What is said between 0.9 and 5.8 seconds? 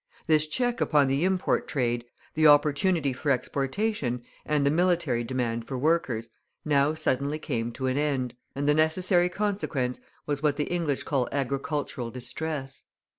the import trade, the opportunity for exportation, and the military demand for